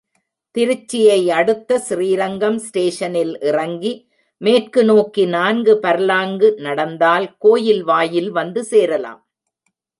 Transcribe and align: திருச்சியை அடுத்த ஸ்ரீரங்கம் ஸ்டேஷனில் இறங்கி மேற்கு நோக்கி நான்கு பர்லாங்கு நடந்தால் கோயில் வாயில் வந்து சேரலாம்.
திருச்சியை 0.55 1.19
அடுத்த 1.39 1.77
ஸ்ரீரங்கம் 1.79 2.57
ஸ்டேஷனில் 2.59 3.33
இறங்கி 3.41 3.93
மேற்கு 4.41 4.83
நோக்கி 4.83 5.25
நான்கு 5.25 5.75
பர்லாங்கு 5.83 6.49
நடந்தால் 6.67 7.27
கோயில் 7.37 7.83
வாயில் 7.83 8.31
வந்து 8.31 8.63
சேரலாம். 8.63 9.21